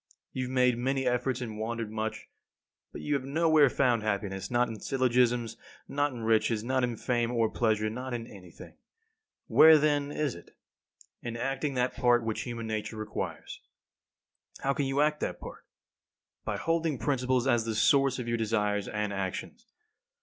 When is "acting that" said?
11.37-11.93